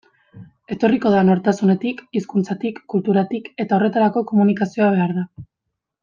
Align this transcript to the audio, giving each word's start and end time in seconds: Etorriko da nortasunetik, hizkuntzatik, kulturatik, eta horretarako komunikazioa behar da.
Etorriko 0.75 1.09
da 1.15 1.19
nortasunetik, 1.27 2.01
hizkuntzatik, 2.19 2.79
kulturatik, 2.95 3.51
eta 3.65 3.77
horretarako 3.79 4.23
komunikazioa 4.33 4.89
behar 4.97 5.13
da. 5.21 5.27